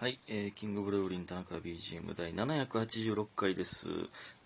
[0.00, 3.86] はい、えーキングブルーリン田中 BGM 第786回です。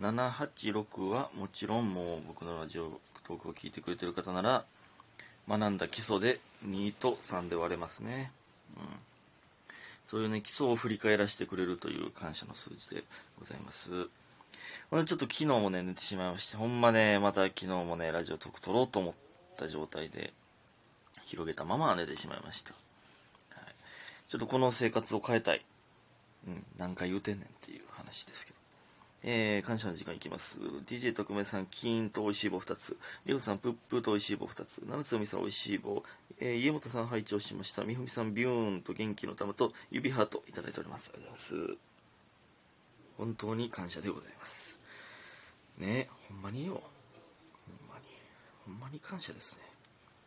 [0.00, 4.64] 786はもちろんもう僕のラジオトークを聞いてくれてる方なら
[5.48, 8.32] 学んだ基礎で2と3で割れますね。
[8.76, 8.82] うん。
[10.04, 13.04] そういうね、基礎を振り返らせてくれるという感謝の数字で
[13.38, 14.08] ございます。
[14.90, 19.14] ほんでちょっと昨日もね、寝てしまいまして、ほんまね、また昨日もね、ラジオトーク撮ろうと思っ
[19.56, 20.32] た状態で
[21.26, 22.83] 広げたまま寝てしまいました。
[24.28, 25.64] ちょっとこの生活を変えたい。
[26.46, 28.64] うん、何回言うてんねんっていう話ですけど。
[29.26, 30.60] えー、感謝の時間いきます。
[30.86, 32.98] DJ 特命さん、キーンと美味しい棒2つ。
[33.24, 34.82] リオさん、プップと美味しい棒2つ。
[34.86, 36.04] 七つみさん、美味しい棒。
[36.38, 37.84] えー、家元さん、拝聴しました。
[37.84, 41.10] みふみさん、ビューンと元気の玉と指ハートいただいております。
[41.14, 41.78] ありがとうございます。
[43.16, 44.78] 本当に感謝でございます。
[45.78, 46.74] ねほんまによ。
[46.74, 46.82] ほん
[47.88, 48.04] まに。
[48.66, 49.62] ほんまに感謝ですね。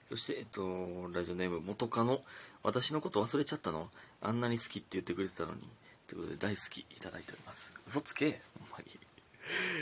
[0.10, 2.24] そして、えっと、ラジオネーム、元カノ。
[2.68, 3.90] 私のこと忘れちゃったの？
[4.22, 5.60] あんなに好きって言ってくれてたのに。
[6.06, 7.72] ということで、大好きいただいております。
[7.88, 9.00] 嘘つけほんまに。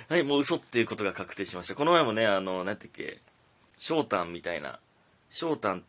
[0.07, 1.73] はい、もう嘘っていうことが確定しました。
[1.73, 3.21] この前もね、あの、なんてっけ、
[3.79, 4.77] 翔太みたいな、
[5.31, 5.79] 翔太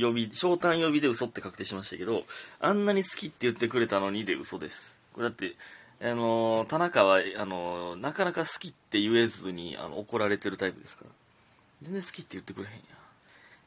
[0.00, 2.22] 呼び、翔太呼びで嘘って確定しましたけど、
[2.60, 4.96] あんなに好きって言ってくれたのにで嘘です。
[5.12, 5.56] これだって、
[6.00, 11.10] あの、田中は、あの、なかなか好きって言えずに、あの、怒られてるタイプですから。
[11.82, 12.80] 全然好きって言ってくれへんやん。
[12.80, 12.82] っ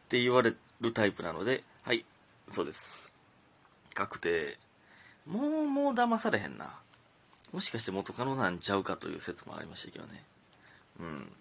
[0.07, 2.05] て言われるタイプなので、はい、
[2.51, 3.11] そうです。
[3.93, 4.57] 確定。
[5.25, 6.79] もう、もう騙されへんな。
[7.51, 10.23] もしかして元カノなんちゃうかという説もありましたけどね。
[10.99, 11.31] うん。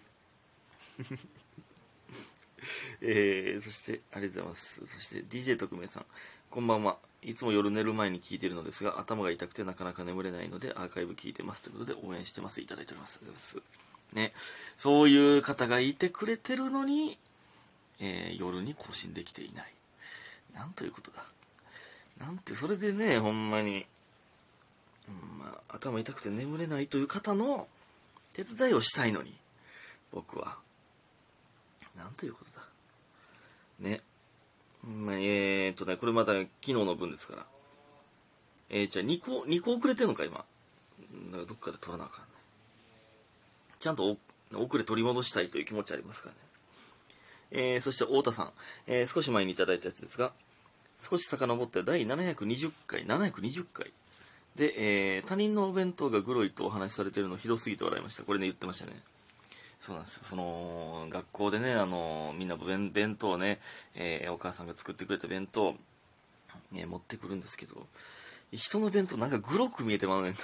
[3.01, 4.87] えー、そして、ありがとうございます。
[4.87, 6.05] そして、DJ 特命さん、
[6.49, 6.97] こんばんは。
[7.21, 11.61] いつも夜寝る前に聞いてるのですが、頭が痛くてなかなか眠れないので、アーカイブ聞いてます。
[11.61, 12.61] ということで、応援してます。
[12.61, 13.19] いただいております。
[13.21, 14.15] ありがとうございます。
[14.15, 14.33] ね。
[14.77, 17.17] そういう方がいてくれてるのに、
[17.99, 19.73] えー夜に更新できていない。
[20.57, 21.23] なんということだ。
[22.19, 23.85] なんて、それでね、ほんまに、
[25.07, 27.67] うんまあ、頭痛くて眠れないという方の
[28.33, 29.35] 手伝いをしたいのに、
[30.11, 30.57] 僕は。
[31.95, 32.65] なんということだ。
[33.79, 34.01] ね。
[34.83, 37.45] うんまあ、えーっとね、これまた昨日の分ですから。
[38.69, 40.37] えー、じゃあ2個、2個遅れてんのか、今。
[40.37, 42.31] だからどっかで取らなあかんね。
[43.79, 44.17] ちゃんと
[44.53, 46.39] 遅れ取り戻したいという気持ちありますからね。
[47.49, 48.53] えー、そして太田さん、
[48.87, 50.33] えー少し前にいただいたやつですが、
[50.99, 53.91] 少し遡って第720回、720回
[54.55, 54.73] で、
[55.15, 58.23] えー他人のお弁当がグロいとお話しされてるのひどすぎて笑いました。
[58.23, 58.93] これね、言ってましたね。
[59.79, 60.23] そうなんですよ。
[60.23, 63.59] その、学校でね、あの、みんな弁弁当をね、
[63.95, 65.75] えーお母さんが作ってくれた弁当、
[66.71, 67.85] ね、持ってくるんですけど、
[68.51, 70.41] 人の弁当なんかグロく見えてまうねんと。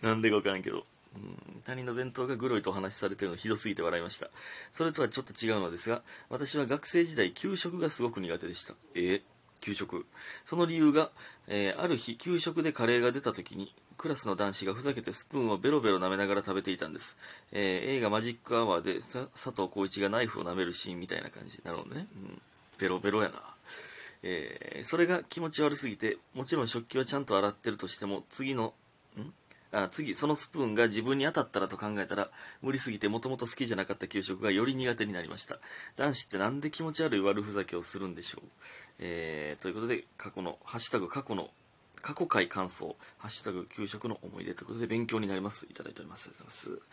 [0.00, 0.86] なんでかわからんけど。
[1.16, 4.28] うん、他人の弁当がグロいとお話しされてるのひどすぎて笑いました。
[4.72, 8.74] それとはちょっと違うのですが、私は学生時代給食がすごく苦手でした。
[8.94, 9.00] え？
[9.00, 9.22] ー
[9.60, 10.06] 給食？
[10.44, 11.10] その理由が、
[11.48, 17.16] えーある日給食でカレーが出た時に、クラスの男子がふざけてスプーンをベロベロ舐めながら食べていたんです。
[17.52, 21.58] えー映画マジックアワーでさ佐藤浩市がナイフを舐めるシーンみたいな感じ。
[21.64, 22.06] なるほどね。
[22.14, 22.42] うん。
[22.78, 23.34] ベロベロやな。
[24.22, 28.74] えーそれが気持ち悪すぎて、もちろん食器はちゃんと洗ってるとしても、次の、
[29.18, 29.32] ん？
[29.72, 32.30] あ次、そのスプーンが自分に当たったらと考えたら、
[32.62, 35.58] 無理すぎてもともと好きじゃなかった給食がより苦手になりました。
[35.96, 38.48] 男子ってなんで気持ち悪い悪ふざけをするんでしょう。
[38.98, 41.50] えー、ということで、過去の、ハッシュタグ過去の、
[42.00, 45.66] 過去回感想、ハッシュタグ給食の思い出ということで勉強になります。
[45.68, 46.28] いただいております。
[46.28, 46.86] ありがとうございます。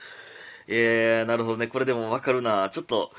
[0.67, 1.67] えー、なるほどね。
[1.67, 2.69] これでもわかるな。
[2.69, 3.11] ちょっと、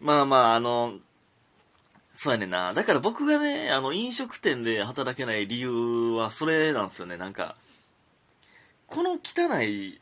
[0.00, 0.98] まあまあ、あの、
[2.14, 2.74] そうやねんな。
[2.74, 7.16] だから僕がね、あの、飲食店で働けない理由はそれなんですよね。
[7.16, 7.56] なんか、
[8.92, 9.98] この汚い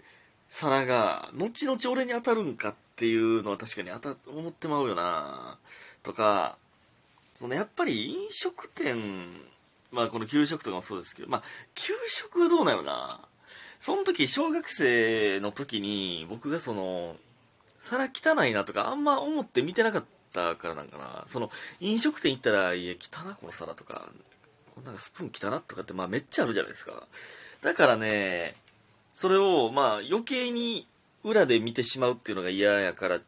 [0.49, 5.59] 皿が、後々俺に当たるんかっていうのは確かに当た、思ってまうよな。
[6.03, 6.57] とか、
[7.39, 8.99] そのやっぱり飲食店、
[9.93, 11.43] まあこの給食とかもそうですけど、まあ、
[11.77, 13.21] 給食はどうなのな。
[13.81, 17.15] その時、小学生の時に、僕がその、
[17.79, 21.27] 皿汚いなとか、あんま思って見てなかったからなんかな。
[21.29, 24.09] その、飲食店行ったら、いや、汚な、この皿とか、
[24.75, 27.07] こんなんスプーン汚なとかって、まあめっちゃあるじゃないですか。
[27.63, 28.57] だからね、
[29.21, 30.89] それを、まあ余計に
[31.25, 33.21] 裏で見てしまうっていうのが嫌やから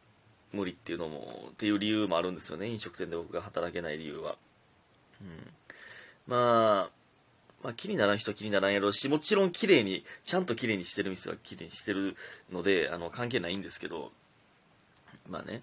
[0.51, 2.65] 無理っていうのも、っていう理由もあるんですよね。
[2.65, 4.35] 飲食店で僕が働けない理由は。
[5.21, 5.53] うん。
[6.25, 6.89] まあ、
[7.61, 12.15] まあ気にならん人は気にならんやろうし、もちろん綺麗に、ちゃんと綺麗にしてる店は綺麗にしてる
[12.51, 14.11] ので、あの、関係ないんですけど、
[15.29, 15.61] まあね、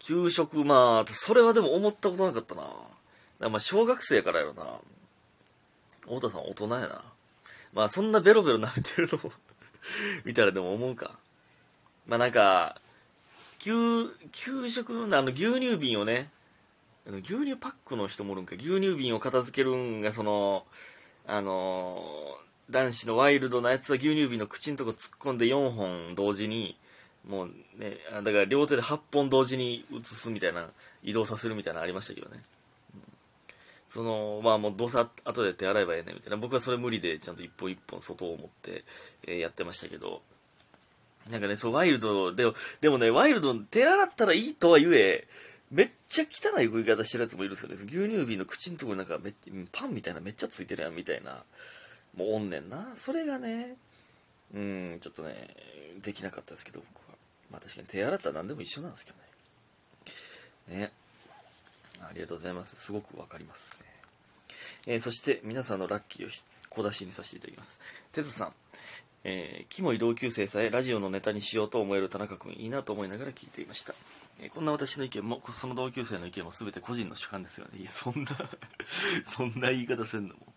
[0.00, 3.48] 給食、まあ、それはでも思ったことなかったな。
[3.48, 4.66] まあ、小学生やからやろな。
[6.02, 7.04] 太田さん大人やな。
[7.72, 9.32] まあ、そんなベロベロ舐めてるのも
[10.24, 11.18] 見たらでも思うか。
[12.06, 12.80] まあなんか、
[13.58, 16.30] 給、給食のあの牛乳瓶をね、
[17.06, 20.66] あの牛乳パックの人もおるんか牛乳瓶を片付けるんがその
[21.26, 26.76] あのー男子のワイルドなやつは牛乳瓶の口のとこ突っ込んで4本同時に
[27.28, 27.46] もう
[27.76, 30.68] ねだから両手で8本同時に移すみたいな
[31.02, 32.42] 移動させるみたいなのありましたけどね、
[33.90, 38.84] そのまあもうどうせ後で手洗えばええねみたいな僕はそれ無理でちゃんと一本一本外を持って、
[39.26, 40.22] えーやってましたけど
[41.28, 42.44] なんかね、そう、ワイルドで、
[42.80, 45.26] でもね、ワイルド、手洗ったらいいとは言え、
[45.70, 47.76] めっちゃ汚い食い方してるやつもいるんですよね。
[47.76, 49.32] 牛乳瓶の口のところになんかめ
[49.70, 51.44] パンみたいなめっちゃついてるやんみたいな、
[52.16, 52.88] もうおんねんな。
[52.96, 53.76] それがね、
[54.52, 55.48] うん、ちょっとね、
[56.02, 57.16] できなかったですけど、僕は。
[57.52, 59.12] まあ確かに手洗ったら何でも一緒なんですけ
[60.68, 60.80] どね。
[60.80, 60.92] ね。
[62.02, 62.76] ありがとうございます。
[62.76, 63.84] すごくわかります。
[64.86, 66.30] えーそして皆さんのラッキーを
[66.68, 67.78] 小出しにさせていただきます。
[68.12, 68.52] てつさん、
[69.24, 73.94] えー、キモい同級生さえラジオのネタにしようと思える田中君いいなと思いながら聞いていました、
[74.40, 77.80] えーこんな私の意見もその同級生の意見も全て個人の主観ですよね。
[77.80, 78.30] いやそんな
[79.24, 80.54] そんな言い方せんのも。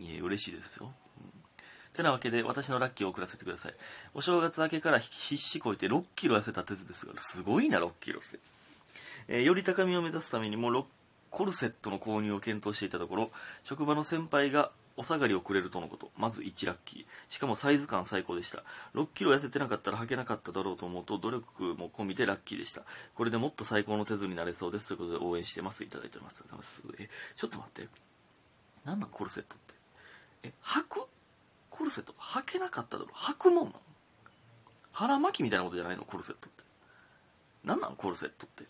[0.00, 1.32] いや嬉しいですよ、うん。
[1.92, 3.74] てなわけで私のラッキーを送らせてください。
[4.14, 8.38] お正月明けから必死こいて6キロ痩せた鉄ですがすごいな6キロって
[9.28, 10.86] えーより高みを目指すためにもロ
[11.30, 13.30] コルセットの購入を検討していたところ
[13.62, 16.10] 職場の先輩がお下がりをくれるとのこと。
[16.16, 17.04] まず1ラッキー。
[17.32, 18.64] しかもサイズ感最高でした。
[18.96, 22.82] 6キロ痩せてなかったら履けなかっただろうと思うと努力も込みでラッキーでした。
[23.14, 24.88] これでもっと最高の手図になれそうです。
[24.88, 25.84] ということで応援してます。
[25.84, 26.42] いただいております。
[26.98, 27.88] えちょっと待って。
[28.84, 29.74] 何なんコルセットって？
[30.48, 31.06] え履く？
[31.70, 32.12] コルセット？
[32.18, 33.80] 履けなかっただろ履くもんなの？
[34.90, 36.02] 腹巻きみたいなことじゃないの？
[36.02, 36.64] コルセットって。
[37.64, 38.64] 何なんコルセットって？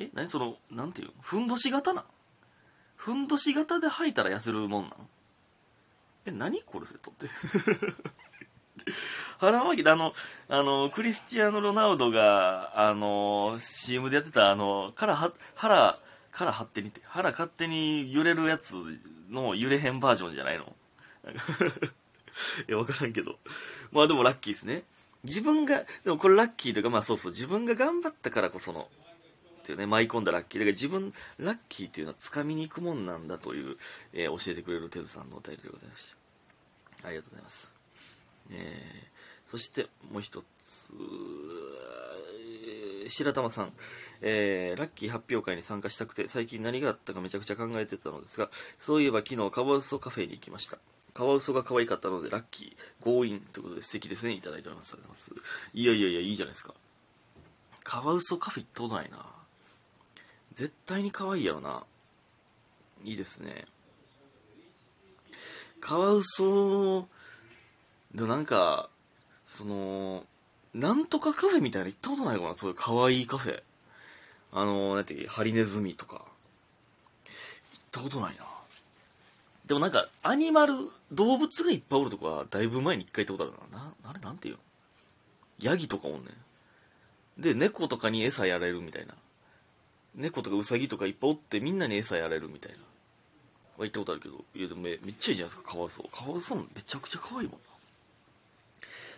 [0.00, 1.12] え何そのなんていうの？
[1.20, 2.04] ふんどし型な？
[2.96, 4.92] ふんどし型で履いたら痩せるもんなん
[6.26, 7.28] え何コルセットって。
[9.38, 10.14] 腹巻きであの
[10.48, 15.98] あのクリスチアーノ・ロナウドがあの CM でやってたあの腹は腹
[16.30, 17.02] 腹張ってにって。
[17.04, 18.74] 腹勝手に揺れるやつ
[19.30, 20.74] の揺れへんバージョンじゃないの？
[21.24, 21.42] なんか
[22.68, 23.38] いや分からんけど。
[23.92, 24.84] まあでもラッキーですね。
[25.24, 27.32] 自分がでもこれラッキーというかまあそうそう。
[27.32, 28.88] 自分が頑張ったからこその
[29.60, 30.60] っていうね舞い込んだラッキー。
[30.60, 33.76] だから自分ラッキーっていうのは掴みに行くもんなんだという、
[34.12, 36.14] えー教えてくれるテズさんのお便りでございまし
[37.02, 37.08] た。
[37.08, 37.76] ありがとうございます、
[38.50, 39.10] えー
[39.50, 40.94] そしてもう一つ
[43.08, 43.72] 白玉さん、
[44.22, 48.48] えーラッキー発表会に参加したくて最近何があったかめちゃくちゃ考えてたのですが
[48.78, 50.78] そういえば昨日カワウソカフェに行きました。
[51.12, 54.32] カワウソが可愛かったのでラッキー強引ということで素敵ですね。
[54.32, 54.92] いただいております。
[54.92, 55.70] ありがとうございます。
[55.74, 56.72] いやいやいやいいじゃないですか。
[57.82, 59.39] カワウソカフェ行ったことないな。
[60.52, 61.84] 絶対に可愛いやろな。
[63.04, 63.64] いいですね。
[65.80, 67.08] カワウソ
[68.14, 68.90] でなんか
[69.46, 70.24] その
[70.74, 72.54] なんとかカフェみたいな行ったことないかな。
[72.54, 73.62] そういう可愛いカフェ。
[74.52, 76.16] あのなんていうハリネズミとか。
[76.16, 76.24] 行っ
[77.90, 78.44] たことないな。
[79.66, 80.74] でもなんかアニマル
[81.12, 83.92] 動物がいっぱいおるとこはだいぶ前に一回行ったことあるなな。
[84.10, 84.60] あれなんていうの？
[85.60, 86.18] ヤギとかおんね
[87.38, 87.42] ん。
[87.42, 89.14] で猫とかに餌やれるみたいな。
[90.14, 92.78] 猫とかウサギとかいっぱいおってみんなに餌やれるみたいな。
[93.78, 94.44] は行ったことあるけど。
[94.54, 97.66] いやでもめっちゃいいじゃないですかカワウソカワウソめちゃくちゃ可愛いもんな。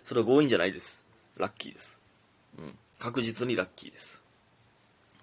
[0.05, 1.05] それは強引じゃないです。
[1.39, 2.01] ラッキーです。
[2.59, 2.75] うん。
[2.99, 4.23] 確実にラッキーです。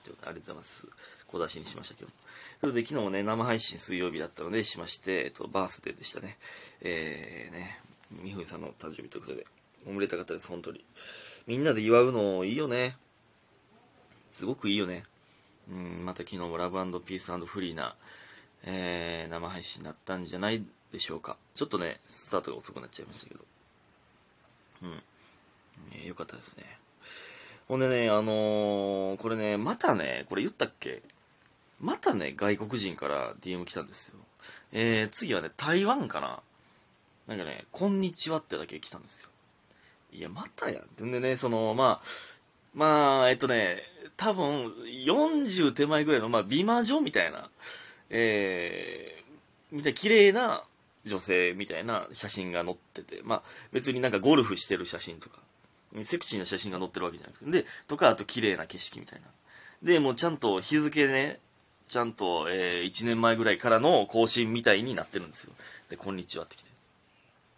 [0.04, 0.88] ということありがとうございます。
[1.28, 2.12] 小出しにしましたけど
[2.60, 6.38] それで昨日ね生配信水曜日だったのでしまして、えっと、バースデーでしたね。
[6.82, 7.80] えー、ね
[8.24, 9.46] みふみさんの誕生日ということで
[9.88, 10.84] おめでたかったです本当に。
[11.46, 12.96] みんなで祝うのいいよね。
[14.32, 15.04] すごくいいよね。
[15.70, 17.96] うんまた昨日もラブピースフリーな、
[18.64, 21.38] えー生配信になったんじゃないでしょうか。
[21.54, 23.42] ちょっとねスタートが遅くなっちゃいましたけど。
[24.84, 25.04] うん、
[25.94, 26.64] えーよかったですね。
[27.68, 31.04] ほんでねあのーこれねまたねこれ言ったっけ？
[31.80, 34.20] またね外国人から DM 来たんですよ。
[34.72, 36.40] えー、次はね台湾かな？
[37.28, 39.30] なんかね「こんにちは」ってだけ来たんですよ。
[40.12, 41.12] いやまたやん。
[41.12, 42.08] でねそのまあ
[42.80, 43.84] まあえっとね
[44.16, 44.74] 多分
[45.06, 47.50] 40手前ぐらいの、まあ、美魔女みたいな
[48.10, 50.64] えー、みたいな綺麗な
[51.06, 53.42] 女性みたいな写真が載っててまあ
[53.74, 55.40] 別になんかゴルフしてる写真とか
[56.04, 59.28] セクシーな写真が載ってるわけじゃなくてでとかあと綺麗な景色みたいな。
[59.84, 61.40] でもうちゃんと日付ね
[61.90, 65.54] ちゃんと、え1年前ぐらいからの更新みたいになってるんですよ。
[65.90, 66.70] で「こんにちは」って来て。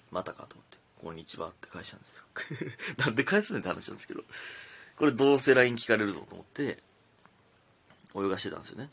[0.09, 2.23] またかと思って「こんにちは」って返したんですよ。
[2.97, 4.23] なんで返すねんって話なんですけど。
[5.01, 6.77] これどうせ LINE 聞かれるぞと思って
[8.15, 8.87] 泳がしてたんですよね。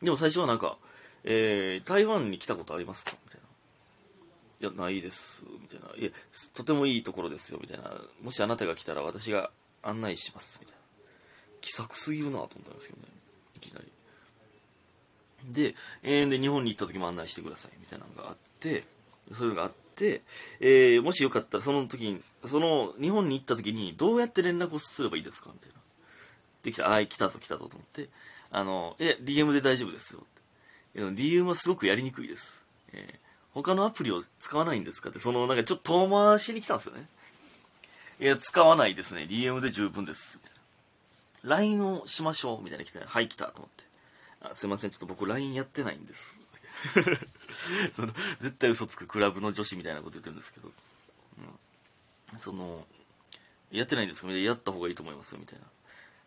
[0.00, 0.78] でも最初はなんか
[1.24, 6.10] 「えー台湾に来たことありますか?」みたいな「いやないです」みたいな「いや
[6.54, 7.90] とてもいいところですよ」みたいな
[8.22, 9.50] 「もしあなたが来たら私が
[9.82, 10.82] 案内します」みたいな。
[11.60, 13.08] 気さくすぎるなと思ったんですけどね
[13.56, 13.90] いきなり。
[15.52, 18.84] で、えー、で、日本に行った時も案内してください、みたいなのがあって、
[19.32, 19.72] そういうのがあっ、
[20.60, 25.50] えー、もしよかったら、その時に、その、日本に行った時に、どうやって連絡をすればいいですか？
[25.52, 25.74] みたいな。
[26.62, 28.08] できた、あー、来たぞ、来たぞ、と思って、
[28.50, 30.20] あの、え、DM で大丈夫ですよ。
[30.20, 30.24] っ
[30.94, 32.62] て DM はすごくやりにくいです。
[32.92, 33.18] えー、
[33.54, 37.06] 他のアプリを使わないんですかって、その、なんかちょっと遠回しに来たんですよね。
[38.20, 39.22] いや、使わないですね。
[39.22, 40.38] DM で十分です。
[40.42, 40.58] みたい
[41.44, 42.62] な LINE をしましょう。
[42.62, 43.84] みたいな来て、はい、来た、と思って。
[44.42, 46.36] あすいません、ちょっと僕 LINE やってないんです。
[47.92, 50.70] その、絶対嘘つくクラブの女子みたいなこと言ってるんですけど、
[52.32, 52.86] うん、その、
[53.70, 54.26] やってないんですか？
[54.28, 55.64] みたいなやった方がいいと思いますよ、みたいな。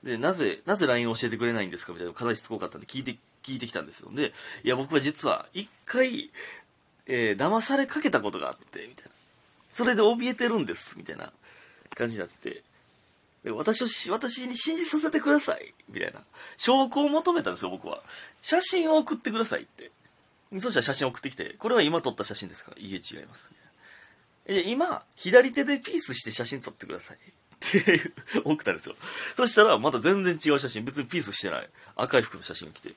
[0.04, 1.94] で、なぜ、なぜ LINE を教えてくれないんですか？
[1.94, 4.10] みたいな、課題しつこかったんで聞いて、聞いてきたんですよ。
[4.12, 6.32] で、いや、僕は実は、一回、
[7.06, 9.12] えー、騙されかけたことがあって、みたいな。
[9.72, 11.32] それで怯えてるんです、みたいな
[11.96, 12.64] 感じになって、
[13.48, 16.24] 私を、私に信じさせてください、みたいな。
[16.58, 18.02] 証拠を求めたんですよ、僕は。
[18.42, 19.92] 写真を送ってくださいって。
[20.54, 22.72] そしたら写真送ってきて、これは今撮った写真ですか？
[22.78, 23.52] いえ、違います。
[24.46, 27.18] え、今、左手でピースして写真撮ってください。
[27.18, 27.20] っ
[27.60, 28.12] て
[28.46, 28.96] 送ったんですよ。
[29.36, 31.70] そしたら、また全然違う写真、別にピースしてない。
[31.96, 32.90] 赤い服の写真が来て。
[32.90, 32.94] い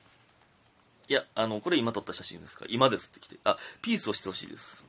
[1.07, 2.65] や、あの、これ今撮った写真ですか？
[2.69, 3.37] 今ですって来て。
[3.43, 4.87] あ、ピースをしてほしいです。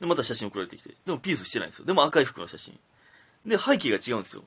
[0.00, 0.94] で、また写真送られてきて。
[1.04, 1.86] でもピースしてないんですよ。
[1.86, 2.78] でも赤い服の写真。
[3.44, 4.44] で、背景が違うんですよ。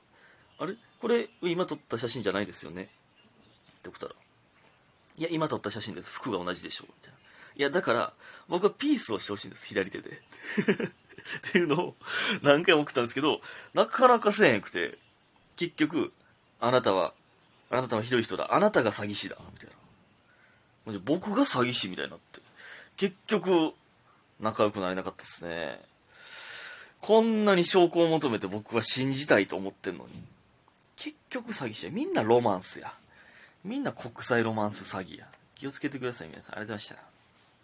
[0.58, 0.76] あれ？
[1.00, 2.84] これ、今撮った写真じゃないですよね？
[2.84, 4.14] って送ったら。
[5.16, 6.10] いや、今撮った写真です。
[6.10, 6.86] 服が同じでしょう。
[6.88, 7.18] みたいな。
[7.56, 8.12] いや、だから、
[8.48, 9.66] 僕はピースをしてほしいんです。
[9.66, 10.10] 左手で。
[11.48, 11.96] っていうのを
[12.42, 13.40] 何回も送ったんですけど、
[13.72, 14.98] なかなかせえへんくて、
[15.56, 16.12] 結局、
[16.60, 17.14] あなたは、
[17.70, 18.54] あなたはひどい人だ。
[18.54, 19.36] あなたが詐欺師だ。
[19.52, 19.70] みたい
[20.92, 21.00] な。
[21.04, 22.40] 僕が詐欺師みたいになって。
[22.96, 23.72] 結局、
[24.40, 25.80] 仲良くなれなかったですね。
[27.00, 30.22] こんなに証拠を求めて僕は信じたいと思ってんのに。
[30.96, 31.92] 結局詐欺師や。
[31.92, 32.92] みんなロマンスや。
[33.64, 35.26] みんな国際ロマンス詐欺や。
[35.54, 36.56] 気をつけてください、皆さん。
[36.56, 37.13] ありがとうございました。